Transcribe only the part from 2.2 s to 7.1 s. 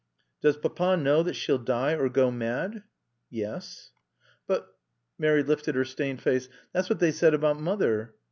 mad?" "Yes." "But" Mary lifted her stained face "that's what